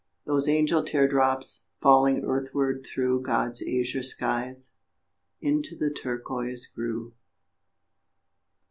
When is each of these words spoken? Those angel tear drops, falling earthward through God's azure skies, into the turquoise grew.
Those 0.25 0.49
angel 0.49 0.83
tear 0.83 1.07
drops, 1.07 1.65
falling 1.79 2.25
earthward 2.25 2.83
through 2.83 3.21
God's 3.21 3.61
azure 3.61 4.01
skies, 4.01 4.71
into 5.41 5.75
the 5.75 5.91
turquoise 5.91 6.65
grew. 6.65 7.13